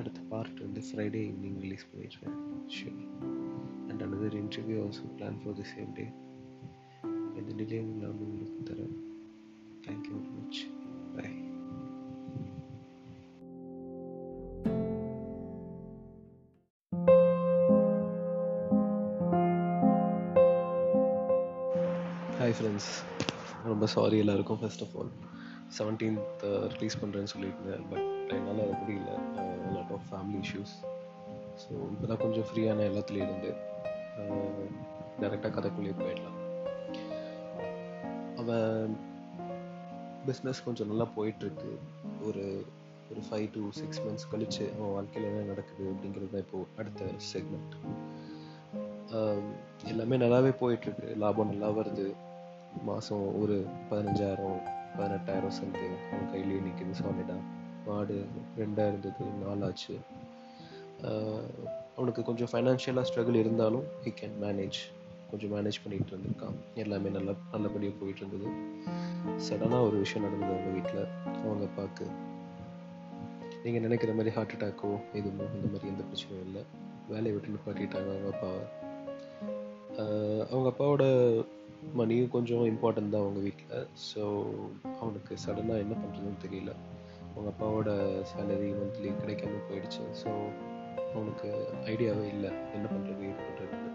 [0.00, 2.36] அடுத்த பார்ட் வந்து ஃப்ரைடே ஈவினிங் ரிலீஸ் பண்ணிடுறேன்
[2.76, 3.00] sure
[3.90, 6.06] and another interview also plan for the same day
[7.40, 8.96] எந்த டிலேயும் இல்லாமல் உங்களுக்கு தரேன்.
[9.86, 10.60] Thank you very much
[11.16, 11.36] bye
[22.40, 22.90] hi friends
[23.70, 24.60] ரொம்ப சாரி எல்லாருக்கும்.
[24.60, 25.12] First of all
[25.78, 27.84] seventeenth release பண்ணுறேன்னு சொல்லியிருந்தேன்.
[27.90, 28.08] பட்
[28.38, 29.12] என்னால் அது முடியல
[29.76, 30.74] lot of family issues
[31.62, 33.52] so இப்போ தான் கொஞ்சம் ஃப்ரீயான எல்லாத்துலேயும் இருந்து
[35.20, 36.36] டேரெக்டாக கதைக்குள்ளேயே போயிடலாம்.
[38.40, 38.92] அவன்
[40.28, 41.72] பிஸ்னஸ் கொஞ்சம் நல்லா போயிட்டுருக்கு.
[42.28, 42.44] ஒரு
[43.10, 47.74] ஒரு ஃபைவ் டு சிக்ஸ் மந்த்ஸ் கழித்து அவன் வாழ்க்கையில் என்ன நடக்குது அப்படிங்கிறது தான் இப்போது அடுத்த செக்மெண்ட்
[49.92, 51.08] எல்லாமே நல்லாவே போயிட்டுருக்கு.
[51.22, 52.08] லாபம் நல்லா வருது.
[52.88, 53.56] மாதம் ஒரு
[53.90, 54.60] பதினஞ்சாயிரம்
[54.98, 57.40] பதினெட்டாயிரம் சேர்ந்து அவன் கையிலேயே நிற்கிது சாலிடாக
[57.88, 58.16] மாடு
[58.60, 59.94] ரெண்டாக இருந்தது நாலாச்சு.
[61.96, 64.78] அவனுக்கு கொஞ்சம் ஃபைனான்ஷியலாக ஸ்ட்ரகிள் இருந்தாலும் ஹி கேன் மேனேஜ்
[65.30, 66.56] கொஞ்சம் மேனேஜ் பண்ணிகிட்டு இருந்திருக்கான்.
[66.82, 68.48] எல்லாமே நல்லா நல்லபடியாக போயிட்டு இருந்தது.
[69.46, 71.02] சடனாக ஒரு விஷயம் நடந்தது அவங்க வீட்டில்
[71.44, 72.06] அவங்க அப்பாவுக்கு.
[73.64, 76.62] நீங்கள் நினைக்கிற மாதிரி ஹார்ட் அட்டாக்கோ எதுவும் இந்த மாதிரி எந்த பிரச்சனையும் இல்லை.
[77.12, 78.60] வேலையை விட்டு நிப்பாட்டிட்டாங்க அவங்க அப்பாவை
[80.50, 81.04] அவங்க அப்பாவோட
[81.98, 84.22] மணியும் கொஞ்சம் இம்பார்ட்டன்ட் தான் அவங்க வீட்டில் ஸோ
[85.00, 86.72] அவனுக்கு சடனாக என்ன பண்ணுறதுன்னு தெரியல.
[87.40, 87.90] அவங்க அப்பாவோட
[88.30, 90.02] சேலரி மந்த்லி கிடைக்காம போயிடுச்சு.
[90.22, 90.30] ஸோ
[91.14, 91.48] அவனுக்கு
[91.92, 92.50] ஐடியாவே இல்லை.
[92.76, 93.88] என்ன பண்ணுறது இது பண்ணுறதுன்னு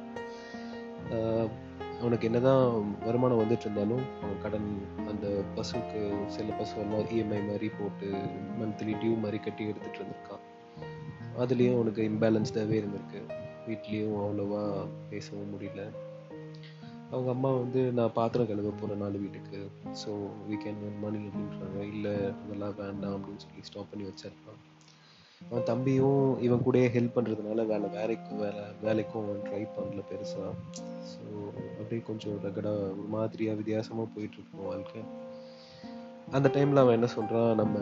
[1.99, 2.63] அவனுக்கு என்னதான்
[3.05, 4.67] வருமானம் வந்துட்டு இருந்தாலும் அவன் கடன்
[5.11, 6.01] அந்த பஸ்ஸுக்கு
[6.35, 8.07] சில பஸ்ஸெல்லாம் இஎம்ஐ மாதிரி போட்டு
[8.61, 10.43] மந்த்லி டியூ மாதிரி கட்டி எடுத்துகிட்டு இருந்திருக்கான்.
[11.43, 13.21] அதுலேயும் அவனுக்கு இம்பேலன்ஸ்டாகவே இருந்திருக்கு.
[13.67, 14.63] வீட்லேயும் அவ்வளோவா
[15.13, 15.83] பேசவும் முடியல.
[17.15, 19.59] அவங்க அம்மா வந்து நான் பாத்திரம் கழுவ போகிறேன் நாலு வீட்டுக்கு.
[20.01, 20.11] ஸோ
[20.47, 21.81] வீ கேன் மணி அப்படின்றாங்க.
[21.93, 24.61] இல்லை அதெல்லாம் வேண்டாம் அப்படின்னு சொல்லி ஸ்டாப் பண்ணி வச்சிருப்பான்
[25.49, 30.51] அவன் தம்பியும் இவன் கூடயே ஹெல்ப் பண்ணுறதுனால வேலை வேலைக்கு வேலை வேலைக்கும் அவன் ட்ரை பண்ணல பெருசாக
[31.11, 31.23] ஸோ
[31.79, 35.01] அப்படியே கொஞ்சம் ரெகடாக ஒரு மாதிரியாக வித்தியாசமாக போயிட்டுருக்கோம் வாழ்க்கை.
[36.31, 37.77] அந்த டைமில் அவன் என்ன சொல்கிறான் நம்ம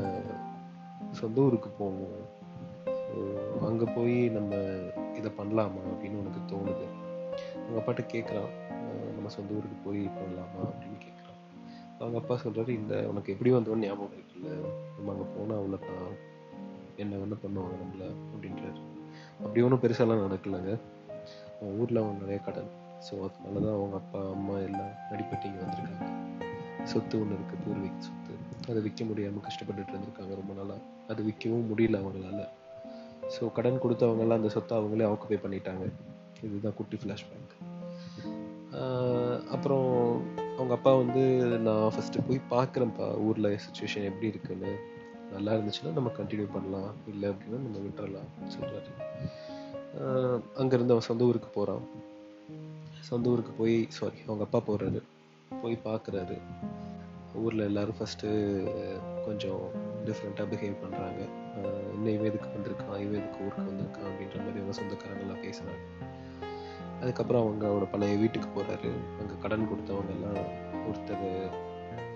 [1.11, 2.19] சொந்த ஊருக்கு போவோம்.
[3.03, 3.15] ஸோ
[3.69, 4.53] அங்கே போய் நம்ம
[5.17, 6.87] இதை பண்ணலாமா அப்படின்னு உனக்கு தோணுது.
[7.63, 8.51] அவங்க அப்பாட்ட கேட்குறான்
[9.23, 11.37] நம்ம சொந்த ஊருக்கு போய் பண்ணலாமா அப்படின்னு கேட்குறான்.
[11.99, 14.49] அவங்க அப்பா சொல்கிறாரு இந்த உனக்கு எப்படி வந்தோன்னு ஞாபகம் இருக்குல்ல?
[14.95, 16.17] நம்ம அங்கே போனால் அவ்வளோதான்
[16.95, 18.07] என்ன வந்து பண்ணுவாங்க நம்மள?
[18.31, 18.79] அப்படின்றாரு.
[19.43, 20.73] அப்படி ஒன்றும் பெருசாலாம் நடக்கலைங்க.
[21.59, 22.69] அவன் ஊரில் அவன் நிறைய கடன்.
[23.05, 26.09] ஸோ அதனால தான் அவங்க அப்பா அம்மா எல்லாம் அடிப்பட்டு இங்கே வந்திருக்காங்க.
[26.83, 28.35] சொத்து ஒன்று இருக்குது பூர்வீக சொத்து.
[28.69, 32.41] அதை விற்க முடியாமல் கஷ்டப்பட்டுட்டு இருந்திருக்காங்க ரொம்ப நாளாக அது விற்கவும் முடியல அவங்களால.
[33.35, 35.85] ஸோ கடன் கொடுத்தவங்கெல்லாம் அந்த சொத்தை அவங்களே ஆக்குபை பண்ணிட்டாங்க.
[36.47, 37.42] இதுதான் குட்டி ஃப்ளாஷ்பேக்
[39.55, 39.91] அப்புறம்
[40.55, 41.23] அவங்க அப்பா வந்து
[41.67, 44.71] நான் ஃபஸ்ட்டு போய் பார்க்குறேன்ப்பா ஊரில் சுச்சுவேஷன் எப்படி இருக்குன்னு.
[45.33, 46.93] நல்லா இருந்துச்சுன்னா நம்ம கண்டினியூ பண்ணலாம்.
[47.07, 48.91] இல்லை அப்படின்னா நம்ம விட்டுறலாம் சொல்கிறாரு
[50.61, 51.83] அங்கேருந்து அவன் சொந்த ஊருக்கு போகிறான்
[53.09, 55.01] சொந்த ஊருக்கு போய் சாரி அவங்க அப்பா போகிறாரு
[55.61, 56.37] போய் பார்க்குறாரு.
[57.35, 58.29] ஊரில் எல்லாரும் ஃபஸ்ட்டு
[59.25, 59.61] கொஞ்சம்
[60.05, 61.21] டிஃப்ரெண்ட்டாக பிஹேவ் பண்ணுறாங்க
[61.93, 62.99] இன்னும் இவன் எதுக்கு வந்திருக்கான்?
[63.05, 64.09] இவன் எதுக்கு ஊருக்கு வந்திருக்கான்?
[64.11, 65.83] அப்படின்ற மாதிரி அவங்க சொந்தக்காரங்களாம் பேசுகிறாங்க
[67.03, 70.39] அதுக்கப்புறம் அவங்க அவரோட பழைய வீட்டுக்கு போகிறாரு அங்கே கடன் கொடுத்தவங்க எல்லாம்
[70.89, 71.27] ஒருத்தர்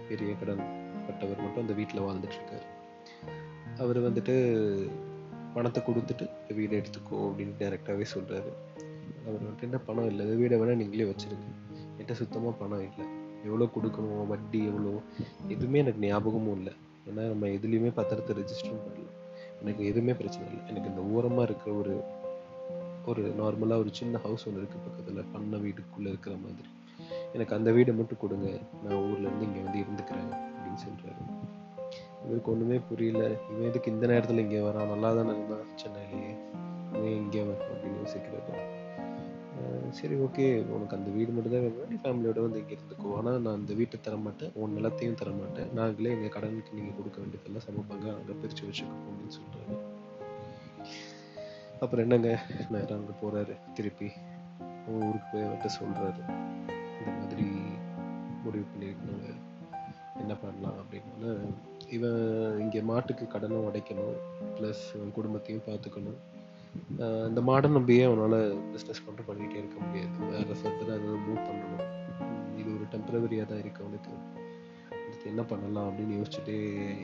[0.10, 0.64] பெரிய கடன்
[1.08, 2.66] பட்டவர் மட்டும் அந்த வீட்டில் வாழ்ந்துட்டு இருக்காரு
[3.78, 4.36] அவர் வந்துட்டு
[5.54, 8.52] பணத்தை கொடுத்துட்டு இந்த வீடை எடுத்துக்கோ அப்படின்னு டைரெக்டாகவே சொல்கிறாரு
[9.28, 10.26] அவர் வந்துட்டு என்ன பணம் இல்லை?
[10.26, 11.48] வீடை வேணால் நீங்களே வச்சுருங்க.
[11.90, 13.06] என்கிட்ட சுத்தமாக பணம் இல்லை.
[13.44, 14.28] எவ்வளோ கொடுக்கணும்?
[14.28, 14.94] வட்டி எவ்வளோ?
[15.48, 16.74] எதுவுமே எனக்கு ஞாபகமும் இல்லை.
[17.10, 19.10] ஏன்னா நம்ம எதுலேயுமே பத்திரத்தை ரெஜிஸ்டரும் பண்ணல.
[19.62, 20.64] எனக்கு எதுவுமே பிரச்சனை இல்லை.
[20.68, 22.04] எனக்கு இந்த ஓரமாக இருக்கிற ஒரு
[23.12, 26.70] ஒரு நார்மலாக ஒரு சின்ன ஹவுஸ் ஒன்று இருக்குது பக்கத்தில் பண்ண வீட்டுக்குள்ளே இருக்கிற மாதிரி.
[27.36, 28.48] எனக்கு அந்த வீடை மட்டும் கொடுங்க.
[28.84, 31.22] நான் ஊர்லேருந்து இங்கே வந்து இருந்துக்கிறேன் அப்படின்னு சொல்கிறாரு
[32.26, 33.24] இவருக்கு ஒன்றுமே புரியல.
[33.52, 34.92] இவன் எதுக்கு இந்த நேரத்தில் இங்கே வரான்?
[34.94, 36.34] நல்லா தானே இருந்தான் சென்னையிலேயே.
[36.96, 38.66] இவன் இங்கே வரும் அப்படின்னு யோசிக்கிறாரு.
[39.98, 40.46] சரி ஓகே
[40.76, 41.92] உனக்கு அந்த வீடு மட்டும் தான் வேணும்.
[41.92, 43.12] நீ ஃபேமிலியோட வந்து இங்கே இருந்துக்கோ.
[43.20, 44.52] ஆனால் நான் அந்த வீட்டை தரமாட்டேன்.
[44.62, 45.70] உன் நிலத்தையும் தரமாட்டேன்.
[45.80, 48.08] நாங்களே எங்கள் கடனுக்கு நீங்கள் கொடுக்க வேண்டியதெல்லாம் சமப்பாங்க.
[48.18, 49.78] அங்கே பிரித்து வச்சுக்கோ அப்படின்னு சொல்கிறாரு
[51.84, 52.30] அப்புறம் என்னங்க?
[52.74, 54.08] நேரம் அங்கே போகிறாரு திருப்பி
[54.86, 56.22] அவங்க ஊருக்கு போய் அவர்கிட்ட சொல்கிறாரு
[57.00, 57.46] இந்த மாதிரி
[58.44, 59.28] முடிவு பண்ணியிருக்காங்க.
[60.22, 61.32] என்ன பண்ணலாம் அப்படின்னா.
[61.96, 62.22] இவன்
[62.64, 64.18] இங்கே மாட்டுக்கு கடனும் உடைக்கணும்.
[64.58, 66.20] ப்ளஸ் இவன் குடும்பத்தையும் பார்த்துக்கணும்
[67.30, 68.40] இந்த மாடை நம்பியே அவனால்
[68.72, 70.18] பிஸ்னஸ் மட்டும் பண்ணிகிட்டே இருக்க முடியாது.
[70.32, 71.86] வேறு ஃபர்தராக அதை மூவ் பண்ணணும்.
[72.60, 74.14] இது ஒரு டெம்பரவரியாக தான் இருக்கு அவனுக்கு.
[74.98, 76.58] அடுத்து என்ன பண்ணலாம் அப்படின்னு யோசிச்சுட்டே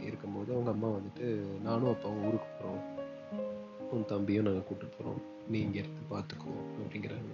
[0.07, 1.27] இருக்கும்போது அவங்க அம்மா வந்துட்டு
[1.67, 2.49] நானும் அப்போ அவங்க ஊருக்கு
[3.93, 6.51] உன் தம்பியும் நாங்கள் கூப்பிட்டு போகிறோம் நீ இங்கே இருந்து பார்த்துக்கோ
[6.81, 7.33] அப்படிங்கிறாங்க.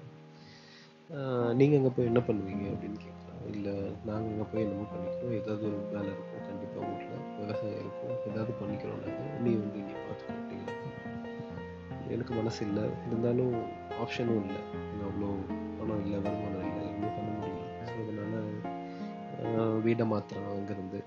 [1.60, 3.74] நீங்கள் அங்கே போய் என்ன பண்ணுவீங்க அப்படின்னு கேட்குறாங்க இல்லை
[4.08, 5.36] நாங்கள் அங்கே போய் என்னமோ பண்ணிக்கிறோம்.
[5.40, 8.14] ஏதாவது ஒரு வேலை இருக்கும் கண்டிப்பாக வீட்டில் விவசாயம் இருக்கும்.
[8.30, 10.88] ஏதாவது பண்ணிக்கிறோம் நாங்கள் நீ வந்து இங்கே பார்த்துக்கோ அப்படிங்கிறாங்க.
[12.16, 12.86] எனக்கு மனசு இல்லை.
[13.08, 13.56] இருந்தாலும்
[14.04, 14.62] ஆப்ஷனும் இல்லை.
[15.10, 15.30] அவ்வளோ
[15.80, 16.84] பணம் இல்லை வருமானம் இல்லை.
[16.88, 17.68] எதுவுமே பண்ண முடியல.
[17.90, 21.02] ஸோ அதனால் வீடை மாத்திரம் அங்கேருந்து.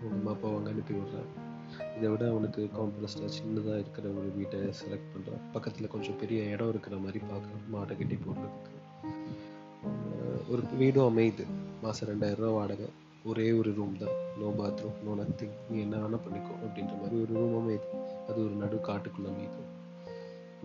[0.00, 1.30] உங்கள் அம்மா அப்பா அங்கே அனுப்பி விட்றேன்.
[1.96, 6.96] இதை விட அவனுக்கு காம்ப்ளஸ்டாக சின்னதாக இருக்கிற ஒரு வீட்டை செலக்ட் பண்ணுறான் பக்கத்தில் கொஞ்சம் பெரிய இடம் இருக்கிற
[7.04, 8.74] மாதிரி பார்க்குறான் மாட்டை கட்டி போடுறதுக்கு.
[10.52, 11.44] ஒரு வீடும் அமையுது.
[11.82, 12.88] மாதம் ரெண்டாயிரம் ரூபா வாடகை.
[13.30, 14.16] ஒரே ஒரு ரூம் தான்.
[14.40, 17.88] நோ பாத்ரூம் நோ நத்திங் நீ என்ன வேணால் பண்ணிக்கோ அப்படின்ற மாதிரி ஒரு ரூம் அமையுது.
[18.28, 19.64] அது ஒரு நடு காட்டுக்குள்ள அமையுது.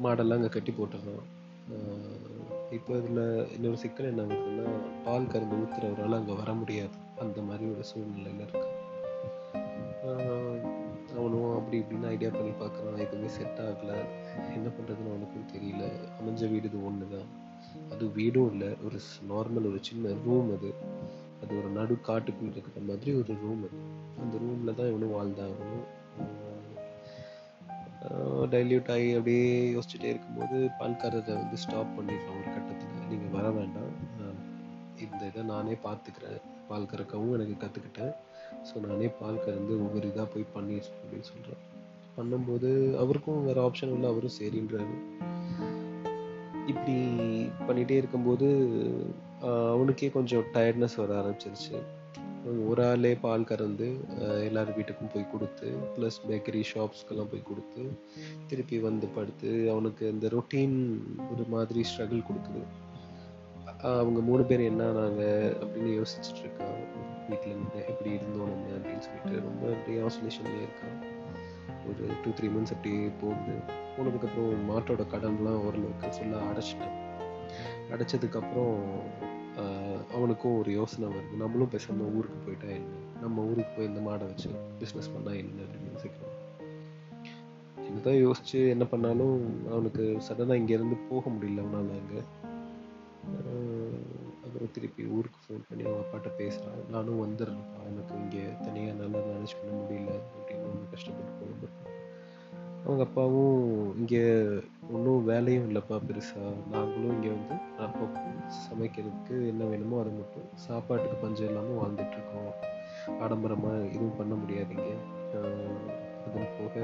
[0.05, 1.29] மாடெல்லாம் அங்கே கட்டி போட்டுருந்தோம்
[2.77, 3.23] இப்போ இதில்
[3.55, 4.69] இன்னொரு சிக்கல் என்ன வருதுன்னா
[5.05, 6.95] பால் கறந்து ஊற்றுறவரால் அங்கே வர முடியாது.
[7.23, 8.69] அந்த மாதிரி ஒரு சூழ்நிலையில் இருக்கு
[11.73, 13.97] அப்படி இப்படின்னு ஐடியா பண்ணி பார்க்குறான் எதுவுமே செட் ஆகலை.
[14.53, 15.83] என்ன பண்ணுறதுன்னு அவனுக்கும் தெரியல.
[16.19, 17.29] அமைஞ்ச வீடு இது ஒன்று தான்
[17.91, 18.69] அது வீடும் இல்லை.
[18.85, 20.69] ஒரு நார்மல் ஒரு சின்ன ரூம் அது.
[21.43, 23.79] அது ஒரு நடு காட்டுக்குள்ள இருக்கிற மாதிரி ஒரு ரூம் அது.
[24.21, 25.85] அந்த ரூமில் தான் இவனும் வாழ்ந்தாகணும்.
[28.53, 33.07] டைல்யூட் ஆகி அப்படியே யோசிச்சுட்டே இருக்கும்போது பால்காரரை வந்து ஸ்டாப் பண்ணிடுறான் ஒரு கட்டத்தில்.
[33.09, 33.92] நீங்கள் வர வேண்டாம்.
[35.29, 36.39] இதை நானே பார்த்துக்கிறேன்.
[36.69, 38.13] பால் கறக்கவும் எனக்கு கற்றுக்கிட்டேன்
[38.67, 41.61] ஸோ நானே பால் கறந்து ஒவ்வொரு இதாக போய் பண்ணிடுறேன் அப்படின்னு சொல்கிறேன்
[42.17, 42.69] பண்ணும்போது
[43.01, 44.95] அவருக்கும் வேறு ஆப்ஷன் இல்லை அவரும் சரின்றாரு.
[46.71, 46.95] இப்படி
[47.67, 48.47] பண்ணிகிட்டே இருக்கும்போது
[49.73, 51.75] அவனுக்கே கொஞ்சம் டயர்ட்னஸ் வர ஆரம்பிச்சிருச்சு.
[52.69, 53.87] ஒரு ஆளே பால் கறந்து
[54.47, 57.83] எல்லார் வீட்டுக்கும் போய் கொடுத்து ப்ளஸ் பேக்கரி ஷாப்ஸ்க்கெல்லாம் போய் கொடுத்து
[58.49, 60.77] திருப்பி வந்து படுத்து அவனுக்கு இந்த ரொட்டீன்
[61.33, 62.63] ஒரு மாதிரி ஸ்ட்ரகிள் கொடுக்குது.
[63.83, 66.77] அவங்க மூணு பேர் என்ன நாங்கள் அப்படின்னு யோசிச்சுட்டு இருக்கான்
[67.29, 70.89] வீட்டில் இருந்து எப்படி இருந்தோம் நம்ம அப்படின்னு சொல்லிட்டு ரொம்ப அப்படியே ஆசோலேஷன்லேயே இருக்கா
[71.89, 73.55] ஒரு டூ த்ரீ மந்த்ஸ் அப்படியே போகுது.
[73.95, 76.95] போனதுக்கப்புறம் மாட்டோட கடன்லாம் ஓரளவுக்கு ஃபுல்லாக அடைச்சிட்டேன்.
[77.93, 78.77] அடைச்சதுக்கப்புறம்
[80.13, 81.35] அவனுக்கும் ஒரு யோசனை வருது.
[81.37, 83.01] நம்மளும் பேசாம ஊருக்கு போயிட்டா என்ன?
[83.21, 86.39] நம்ம ஊருக்கு போய் இந்த மாடை வச்சு பிஸ்னஸ் பண்ணால் என்ன அப்படின்னு யோசிக்கிறோம்.
[87.87, 89.37] என்னதான் யோசிச்சு என்ன பண்ணாலும்
[89.71, 92.23] அவனுக்கு சடனாக இங்கேருந்து போக முடியல அவனால் அங்கே.
[94.71, 99.73] திருப்பி ஊருக்கு ஃபோன் பண்ணி அவங்க அப்பாட்ட பேசுகிறான் நானும் வந்துடுறேன்ப்பா எனக்கு இங்கே தனியாக நல்லா மேனேஜ் பண்ண
[99.79, 100.13] முடியல.
[100.37, 101.91] அப்படின்னு ஒன்று கஷ்டப்பட்டு போகணும்
[102.85, 103.59] அவங்க அப்பாவும்
[103.97, 104.23] இங்கே
[104.93, 108.23] ஒன்றும் வேலையும் இல்லைப்பா பெருசாக நாங்களும் இங்கே வந்து அப்பப்போ
[108.63, 112.51] சமைக்கிறதுக்கு என்ன வேணுமோ அதை மட்டும் சாப்பாட்டுக்கு பஞ்சம் இல்லாமல் வாழ்ந்துட்டுருக்கோம்.
[113.23, 114.89] ஆடம்பரமாக எதுவும் பண்ண முடியாதுங்க.
[116.25, 116.75] அது போக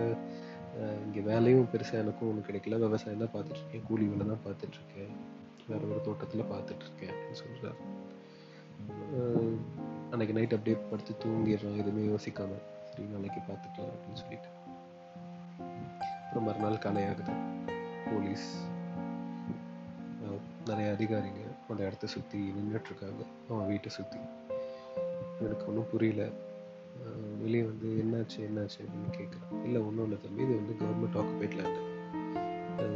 [1.06, 2.80] இங்கே வேலையும் பெருசாக எனக்கும் ஒன்றும் கிடைக்கல.
[2.86, 5.13] விவசாயம் தான் பார்த்துட்ருக்கேன் கூலி வேலை தான் பார்த்துட்ருக்கேன்
[5.70, 7.80] வேற ஒரு தோட்டத்தில் பார்த்துட்ருக்கேன் அப்படின்னு சொல்கிறார்
[10.12, 12.58] அன்னைக்கு நைட் அப்படியே படுத்து தூங்கிடுறான் எதுவுமே யோசிக்காம
[12.90, 14.50] சரி நாளைக்கு பார்த்துக்கலாம் அப்படின்னு சொல்லிட்டு.
[16.24, 17.36] அப்புறம் மறுநாள் காலையாகுது.
[18.10, 18.48] போலீஸ்
[20.70, 24.20] நிறைய அதிகாரிங்க அந்த இடத்த சுற்றி நின்றுட்டுருக்காங்க அவன் வீட்டை சுற்றி
[25.46, 26.24] எனக்கு ஒன்றும் புரியல.
[27.42, 30.44] வெளியே வந்து என்னாச்சு என்னாச்சு அப்படின்னு கேட்குறான் இல்லை ஒன்றும் இல்லை தம்பி.
[30.46, 31.82] இது வந்து கவர்மெண்ட் ஆக்குபைட் லேண்டு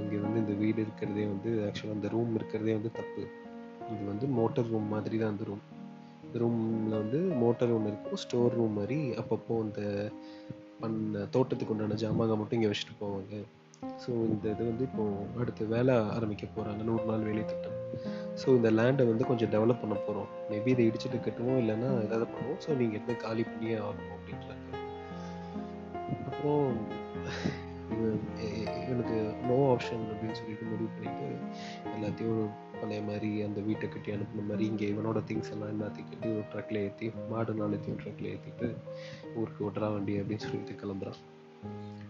[0.01, 3.23] இங்கே வந்து இந்த வீடு இருக்கிறதே வந்து ஆக்சுவலாக அந்த ரூம் இருக்கிறதே வந்து தப்பு.
[3.93, 5.63] இது வந்து மோட்டர் ரூம் மாதிரி தான் அந்த ரூம்
[6.25, 9.81] இந்த ரூமில் வந்து மோட்டர் ஒன்று இருக்கும் ஸ்டோர் ரூம் மாதிரி அப்பப்போ அந்த
[10.81, 13.33] பண்ண தோட்டத்துக்கு உண்டான ஜாமாங்க மட்டும் இங்கே வச்சுட்டு போவாங்க.
[14.03, 15.03] ஸோ இந்த இது வந்து இப்போ
[15.41, 17.77] அடுத்து வேலை ஆரம்பிக்க போகிறாங்க நூறு நாள் வேலை திட்டம்.
[18.41, 22.59] ஸோ இந்த லேண்டை வந்து கொஞ்சம் டெவலப் பண்ண போகிறோம் மேபி இதை இடிச்சுட்டு கட்டுவோம் இல்லைன்னா ஏதாவது பண்ணுவோம்.
[22.65, 24.69] ஸோ நீங்கள் எடுத்து காலி பண்ணியே ஆகணும் அப்படின்றாங்க
[26.29, 26.71] அப்புறம்
[28.87, 29.17] இவனுக்கு
[29.49, 31.27] நோ ஆப்ஷன் அப்படின்னு சொல்லிட்டு முடிவு பண்ணிட்டு
[31.95, 32.43] எல்லாத்தையும்
[32.81, 36.81] பழைய மாதிரி அந்த வீட்டை கட்டி அனுப்பின மாதிரி இங்கே இவனோட திங்ஸ் எல்லாம் எல்லாத்தையும் கட்டி ஒரு ட்ரக்கில்
[36.85, 38.69] ஏற்றி மாடு நாளைத்தையும் ட்ரக்கில் ஏற்றிட்டு
[39.35, 41.21] ஊருக்கு ஓட்டுறா வண்டி அப்படின்னு சொல்லிட்டு கிளம்புறான்.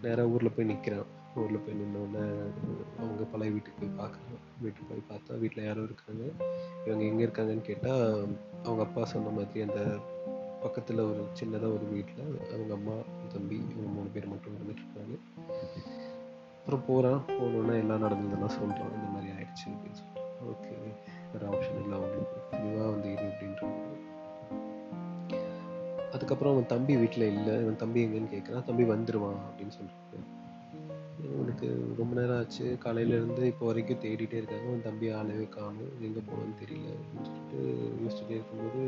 [0.04, 1.10] நேராக ஊரில் போய் நிற்கிறான்
[1.42, 2.24] ஊரில் போய் நின்னோடனே
[3.00, 4.42] அவங்க பழைய வீட்டுக்கு போய் பார்க்குறான்.
[4.64, 6.24] வீட்டுக்கு போய் பார்த்தா வீட்டில் யாரும் இருக்காங்க.
[6.86, 8.04] இவங்க எங்கே இருக்காங்கன்னு கேட்டால்
[8.64, 9.80] அவங்க அப்பா சொன்ன மாதிரி அந்த
[10.64, 12.94] பக்கத்தில் ஒரு சின்னதாக ஒரு வீட்டில் அவங்க அம்மா
[13.32, 15.16] தம்பி இவங்க மூணு பேர் மட்டும் இருந்துட்டு இருக்காங்க.
[16.64, 20.22] அப்புறம் போகிறான் போனோன்னே எல்லாம் நடந்ததெல்லாம் சொல்கிறான் இந்த மாதிரி ஆயிடுச்சு அப்படின்னு சொல்லிட்டு.
[20.50, 20.70] ஓகே
[21.32, 22.38] வேறு ஆப்ஷன் இல்லை அவங்களுக்கு.
[22.58, 23.80] இதுவாக வந்து இது அப்படின்றாங்க
[26.14, 30.20] அதுக்கப்புறம் அவன் தம்பி வீட்டில் இல்லை இவன் தம்பி எங்கன்னு கேட்குறான் தம்பி வந்துடுவான் அப்படின்னு சொல்லிட்டு.
[31.32, 31.68] இவனுக்கு
[32.00, 32.66] ரொம்ப நேரம் ஆச்சு.
[32.84, 34.66] காலையிலேருந்து இப்போ வரைக்கும் தேடிட்டே இருக்காங்க.
[34.68, 35.92] அவன் தம்பி ஆளவே காணும்.
[36.08, 37.60] எங்கே போனான்னு தெரியல அப்படின்னு சொல்லிட்டு
[38.04, 38.82] யோசிச்சுட்டே இருக்கும்போது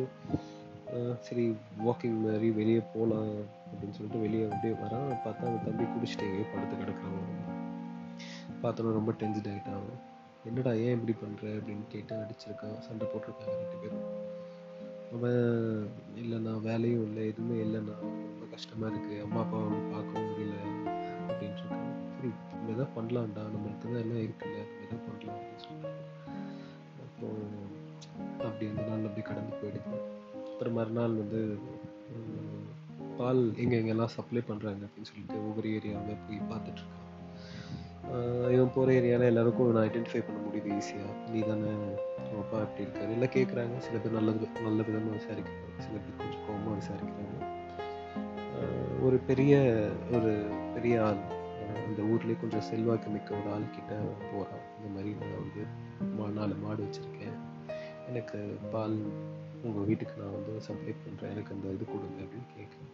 [1.29, 1.45] சரி
[1.87, 3.35] வாக்கிங் மாதிரி வெளியே போகலாம்
[3.69, 5.13] அப்படின்னு சொல்லிட்டு வெளியே அப்படியே வரான்.
[5.27, 7.23] பார்த்தா அவன் தம்பி குடிச்சிட்டு எங்கேயோ படுத்து கிடக்குறான்.
[8.67, 9.89] பார்த்தோன்னா ரொம்ப டென்ஷன் ஆகிட்டான்
[10.49, 14.05] என்னடா ஏன் இப்படி பண்ணுற அப்படின்னு கேட்டு அடிச்சிருக்கான் சண்டை போட்டிருக்காங்க ரெண்டு பேரும்.
[15.15, 15.41] அவன்
[16.21, 20.57] இல்லைண்ணா வேலையும் இல்லை எதுவுமே இல்லைண்ணா ரொம்ப கஷ்டமாக இருக்குது அம்மா அப்பா வந்து பார்க்கவும் முடியல
[21.29, 23.45] அப்படின்ட்டு இருக்கான் சரி நம்ம எதாவது பண்ணலாம்டா.
[23.55, 24.59] நம்மளுக்கு தான் எல்லாம் இருக்குல்ல.
[24.67, 25.41] நம்ம எதாவது பண்ணலாம்.
[25.41, 25.93] அப்படின்னு சொல்லிட்டு
[27.05, 27.43] அப்புறம்
[28.47, 29.99] அப்படி அந்த நாள் அப்படி கடந்து போயிடுது.
[30.53, 31.41] அப்புறம் மறுநாள் வந்து
[33.19, 37.06] பால் எங்கே எங்கெல்லாம் சப்ளை பண்ணுறாங்க அப்படின்னு சொல்லிட்டு ஒவ்வொரு ஏரியாவில் போய் பார்த்துட்ருக்கான்
[38.55, 41.71] இவன் போகிற ஏரியாவில் எல்லாருக்கும் நான் ஐடென்டிஃபை பண்ண முடியுது ஈஸியாக நீ தானே
[42.43, 43.15] அப்பா எப்படி இருக்காரு?
[43.17, 45.73] எல்லாம் கேட்குறாங்க சில பேர் நல்லது நல்ல விதமாக விசாரிக்கிறாங்க.
[45.79, 47.35] சில பேர் கொஞ்சம் கோபமாக விசாரிக்கிறாங்க.
[49.03, 49.55] ஒரு பெரிய
[50.13, 50.33] ஒரு
[50.75, 51.23] பெரிய ஆள்
[51.87, 53.95] அந்த ஊர்லேயே கொஞ்சம் செல்வாக்கு மிக்க ஒரு ஆள் கிட்ட
[54.33, 55.63] போகிறான் இந்த மாதிரி நான் வந்து
[56.19, 57.37] மா நாலு மாடு வச்சுருக்கேன்.
[58.09, 58.39] எனக்கு
[58.71, 58.97] பால்
[59.67, 62.93] உங்கள் வீட்டுக்கு நான் வந்து சப்ளை பண்ணுறேன் எனக்கு அந்த இது கொடுங்க அப்படின்னு கேட்குறேன்.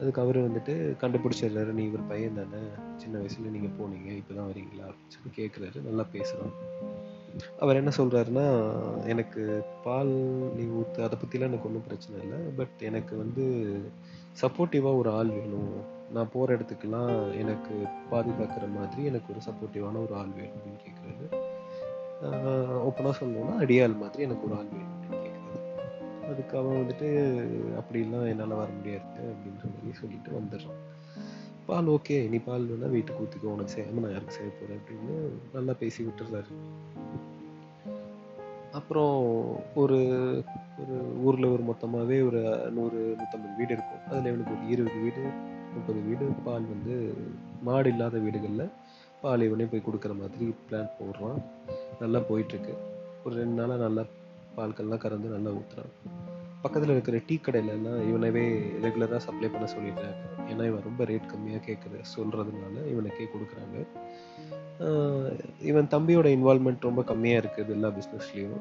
[0.00, 2.62] அதுக்கு அவர் வந்துட்டு கண்டுபிடிச்சிடுறாரு நீ இவர் பையன் தானே.
[2.96, 4.10] சின்ன வயசில் நீங்கள் போனீங்க.
[4.20, 4.86] இப்போ தான் வரீங்களா?
[4.90, 5.78] அப்படின்னு சொல்லி கேட்குறாரு.
[5.82, 6.54] நல்லா பேசுகிறோம்
[7.60, 8.46] அவர் என்ன சொல்கிறாருன்னா
[9.06, 9.42] எனக்கு
[9.84, 10.12] பால்
[10.56, 12.38] நீ ஊற்று அதை பற்றிலாம் எனக்கு ஒன்றும் பிரச்சனை இல்லை.
[12.56, 13.44] பட் எனக்கு வந்து
[14.40, 15.98] சப்போர்ட்டிவாக ஒரு ஆள் வேணும்.
[16.14, 17.74] நான் போகிற இடத்துக்கெல்லாம் எனக்கு
[18.10, 20.60] பாதுகாக்கிற மாதிரி எனக்கு ஒரு சப்போர்ட்டிவான ஒரு ஆள் வேணும்.
[20.60, 21.26] அப்படின்னு கேட்குறாரு.
[22.88, 24.89] ஓப்பனாக சொல்லணும்னா அடியாள் மாதிரி எனக்கு ஒரு ஆள் வேணும்.
[26.40, 27.08] அதுக்கு அவன் வந்துட்டு
[27.78, 30.78] அப்படிலாம் என்னால் வர முடியாது அப்படின்ற மாதிரி சொல்லிட்டு வந்துடுறான்.
[31.66, 35.14] பால் ஓகே நீ பால் வேணா வீட்டுக்கு ஊற்றிக்கோ உனக்கு செய்யாமல் நான் யாருக்கு செய்ய போகிறேன் அப்படின்னு
[35.56, 36.52] நல்லா பேசி விட்டுறாரு.
[38.78, 39.16] அப்புறம்
[39.82, 39.98] ஒரு
[40.82, 42.40] ஒரு ஊரில் ஒரு மொத்தமாகவே ஒரு
[42.76, 44.04] நூறு நூற்றம்பது வீடு இருக்கும்.
[44.10, 45.24] அதில் இவனுக்கு ஒரு இருபது வீடு
[45.74, 46.96] முப்பது வீடு பால் வந்து
[47.68, 48.72] மாடு இல்லாத வீடுகளில்
[49.24, 51.42] பால் இவனே போய் கொடுக்குற மாதிரி பிளான் போடுறான்.
[52.02, 52.74] நல்லா போயிட்டுருக்கு
[53.24, 54.04] ஒரு ரெண்டு நாளாக நல்லா
[54.60, 55.94] பால்கள்லாம் கறந்து நல்லா ஊற்றுறான்
[56.64, 58.42] பக்கத்தில் இருக்கிற டீ கடையிலலாம் இவனவே
[58.84, 60.24] ரெகுலராக சப்ளை பண்ண சொல்லிடுறாங்க.
[60.50, 63.76] ஏன்னா இவன் ரொம்ப ரேட் கம்மியாக கேட்குற சொல்கிறதுனால இவனுக்கே கொடுக்குறாங்க.
[65.70, 68.60] இவன் தம்பியோட இன்வால்மெண்ட் ரொம்ப கம்மியாக இருக்குது எல்லா பிஸ்னஸ்லேயும்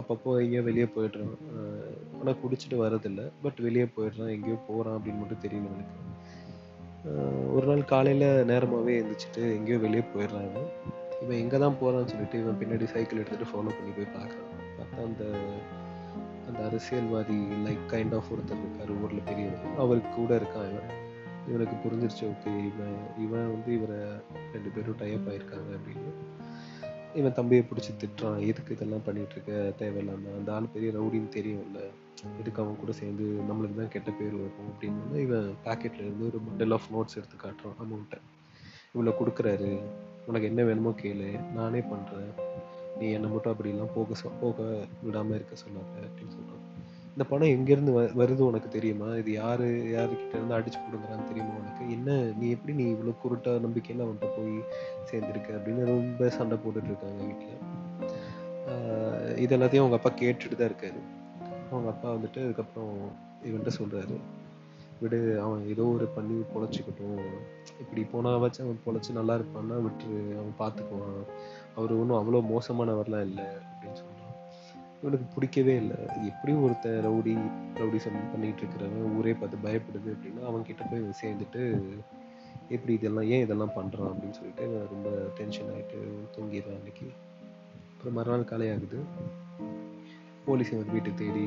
[0.00, 1.36] அப்பப்போ எங்கேயோ வெளியே போயிடுறான்.
[2.18, 4.32] ஆனால் குடிச்சிட்டு வரதில்லை பட் வெளியே போயிடுறான்.
[4.36, 6.04] எங்கேயோ போகிறான் அப்படின்னு மட்டும் தெரியல எனக்கு
[7.56, 10.58] ஒரு நாள் காலையில் நேரமாகவே எழுந்திரிச்சிட்டு எங்கேயோ வெளியே போயிடுறாங்க.
[11.22, 14.52] இவன் எங்கே தான் போகிறான்னு சொல்லிட்டு இவன் பின்னாடி சைக்கிள் எடுத்துகிட்டு ஃபாலோ பண்ணி போய் பார்க்குறான்.
[15.04, 15.24] அந்த
[16.48, 19.76] அந்த அரசியல்வாதி லைக் கைண்ட் ஆஃப் ஒருத்தர் இருக்கார் ஊரில் பெரியவர்.
[19.78, 21.04] அவருக்கு கூட இருக்கான் இவன்.
[21.48, 24.02] இவனுக்கு புரிஞ்சிருச்சு ஓகே இவன் இவன் வந்து இவரை
[24.52, 26.12] ரெண்டு பேரும் டைப் ஆயிருக்காங்க அப்படின்னு.
[27.14, 30.36] இவன் தம்பியை பிடிச்சி திட்டுறான் எதுக்கு இதெல்லாம் பண்ணிட்டு இருக்க தேவையில்லாம.
[30.38, 31.78] அந்த ஆள் பெரிய ரவுடின்னு தெரியும்ல.
[32.40, 36.72] எதுக்கு அவன் கூட சேர்ந்து நம்மளுக்கு தான் கெட்ட பேர் வரும் அப்படின்னு இவன் பாக்கெட்ல இருந்து ஒரு பண்டில்
[36.72, 38.20] ஆஃப் நோட்ஸ் எடுத்து காட்டுறான் அமௌண்ட்டை
[38.96, 39.80] இவ்வளோ கொடுக்குறாரு.
[40.26, 42.64] உனக்கு என்ன வேணுமோ கேளு நானே பண்ணுறேன்
[43.00, 44.58] நீ என்னை மட்டும் அப்படிலாம் போக சொ போக
[45.02, 46.62] விடாமல் இருக்க சொன்னாங்க அப்படின்னு சொல்கிறான்
[47.12, 49.06] இந்த பணம் எங்கேருந்து வ வருது உனக்கு தெரியுமா?
[49.16, 51.82] இது யாரு யாருக்கிட்ட இருந்து அடிச்சு கொடுக்குறான்னு தெரியுமா உனக்கு?
[51.90, 54.54] என்ன நீ எப்படி நீ இவ்வளோ குருட்டா நம்பிக்கையில் அவன்கிட்ட போய்
[55.10, 57.54] சேர்ந்துருக்க அப்படின்னு ரொம்ப சண்டை போட்டுட்டு இருக்காங்க வீட்டில்
[59.42, 61.00] இது எல்லாத்தையும் அவங்க அப்பா கேட்டுட்டு தான் இருக்காரு.
[61.70, 62.92] அவங்க அப்பா வந்துட்டு அதுக்கப்புறம்
[63.48, 64.16] இவன்கிட்ட சொல்றாரு.
[65.00, 67.18] விடு அவன் ஏதோ ஒரு பண்ணி பொழைச்சிக்கட்டும்.
[67.82, 71.18] இப்படி போனாவாச்சும் அவன் பொழைச்சி நல்லா இருப்பான்னா விட்டுரு அவன் பார்த்துக்குவான்
[71.76, 74.14] அவர் ஒன்றும் அவ்வளோ மோசமானவர்லாம் இல்லை அப்படின்னு சொல்கிறான்
[75.00, 75.96] இவனுக்கு பிடிக்கவே இல்லை.
[76.30, 77.32] எப்படியும் ஒருத்தன் ரவுடி
[77.80, 81.62] ரவுடிசம் பண்ணிகிட்டு இருக்கிறவன் ஊரே பார்த்து பயப்படுது அப்படின்னா அவன் கிட்ட போய் சேர்ந்துட்டு
[82.74, 85.08] எப்படி இதெல்லாம் ஏன் இதெல்லாம் பண்ணுறான் அப்படின்னு சொல்லிட்டு நான் ரொம்ப
[85.38, 85.98] டென்ஷன் ஆகிட்டு
[86.36, 87.08] தூங்கிடுறான் அன்னைக்கு.
[87.90, 89.00] அப்புறம் மறுநாள் காலையாகுது
[90.46, 91.44] போலீஸ் இவன் வீட்டுக்கு தேடி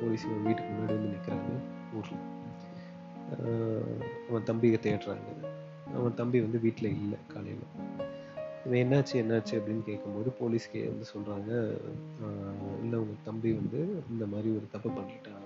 [0.00, 1.50] போலீஸ் இவன் வீட்டுக்கு முன்னாடி வந்து நிற்கிறாங்க
[1.98, 2.26] ஊரில்.
[4.28, 5.30] அவன் தம்பியை தேடுறாங்க.
[5.98, 7.66] அவன் தம்பி வந்து வீட்டில் இல்லை காலையில்.
[8.68, 11.50] இவன் என்னாச்சு என்னாச்சு அப்படின்னு கேட்கும்போது போலீஸ்க்கே வந்து சொல்கிறாங்க
[12.82, 13.78] இல்லை உங்கள் தம்பி வந்து
[14.12, 15.44] இந்த மாதிரி ஒரு தப்பு பண்ணிட்டான்.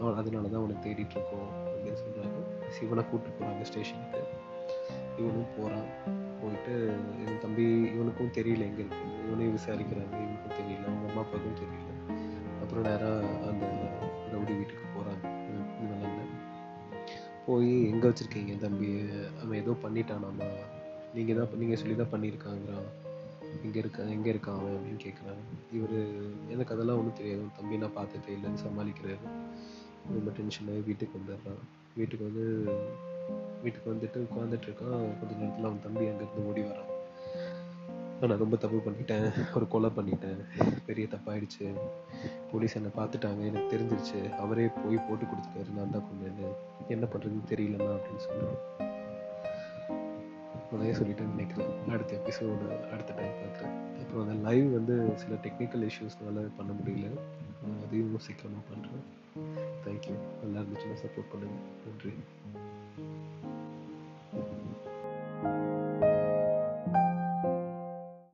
[0.00, 2.40] அவன் அதனால தான் அவனை தேடிட்டு இருக்கோம் அப்படின்னு சொல்கிறாங்க
[2.76, 4.20] சிவனை கூப்பிட்டு போகிறாங்க ஸ்டேஷனுக்கு.
[5.20, 5.88] இவனும் போகிறான்
[6.40, 6.74] போயிட்டு
[7.22, 7.64] இவன் தம்பி
[7.94, 10.14] இவனுக்கும் தெரியல எங்கே இருக்கு இவனையும் விசாரிக்கிறாங்க.
[10.24, 10.84] இவனுக்கும் தெரியல.
[10.90, 11.88] அவங்க அம்மா அப்பாவுக்கும் தெரியல.
[12.62, 13.64] அப்புறம் நேராக அந்த
[14.34, 15.24] ரவுடி வீட்டுக்கு போகிறாங்க
[15.84, 16.36] இவன்
[17.46, 18.90] போய் எங்கே வச்சுருக்கீங்க தம்பி?
[19.42, 20.50] அவன் ஏதோ பண்ணிட்டானாமா?
[21.14, 22.88] நீங்கள் தான் நீங்கள் சொல்லி தான் பண்ணியிருக்காங்கிறான்
[23.66, 25.42] எங்கே இருக்கா எங்கே இருக்கான் அவன் அப்படின்னு கேட்குறாங்க
[25.76, 25.96] இவர்
[26.52, 27.42] எனக்கு அதெல்லாம் ஒன்றும் தெரியாது.
[27.42, 29.24] உன் தம்பி நான் பார்த்துட்டே இல்லைன்னு சமாளிக்கிறாரு.
[30.16, 31.62] ரொம்ப டென்ஷனாகி வீட்டுக்கு வந்துடுறான்.
[31.96, 32.44] வீட்டுக்கு வந்து
[33.62, 35.02] வீட்டுக்கு வந்துட்டு உட்காந்துட்டு இருக்கான்.
[35.20, 36.88] கொஞ்ச நேரத்தில் அவன் தம்பி அங்கேருந்து ஓடி வரான்.
[38.20, 39.26] நான் ரொம்ப தப்பு பண்ணிட்டேன்.
[39.54, 40.40] ஒரு கொலை பண்ணிட்டேன்.
[40.86, 41.66] பெரிய தப்பாயிடுச்சு.
[42.52, 43.42] போலீஸ் என்னை பார்த்துட்டாங்க.
[43.50, 44.20] எனக்கு தெரிஞ்சிருச்சு.
[44.44, 45.70] அவரே போய் போட்டு கொடுத்துட்டாரு.
[45.76, 46.54] நான் தான் கொண்டு
[46.88, 48.89] என்ன பண்ணுறதுன்னு தெரியலண்ணா அப்படின்னு சொல்லுவேன்
[50.72, 56.44] முதலே சொல்லிட்டு நினைக்கிறேன் அடுத்த எபிசோடு அடுத்த டைம் பார்க்குறேன் அப்புறம் அந்த லைவ் வந்து சில டெக்னிக்கல் இஷ்யூஸ்னால
[56.56, 57.08] பண்ண முடியல.
[57.84, 59.04] அதையும் சீக்கிரமாக பண்ணுறேன்
[59.84, 62.14] தேங்க்யூ நல்லா இருந்துச்சுன்னா சப்போர்ட் பண்ணுங்கள் நன்றி.